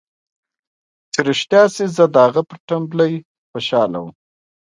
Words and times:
چې 1.11 1.19
رښتيا 1.29 1.63
سي 1.75 1.85
زه 1.95 2.03
د 2.13 2.15
هغه 2.25 2.41
پر 2.49 2.57
ټمبلۍ 2.67 3.13
خوشاله 3.51 3.97
وم. 4.01 4.13